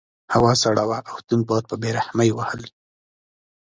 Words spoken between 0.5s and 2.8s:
سړه وه او تند باد په بې رحمۍ وهلو.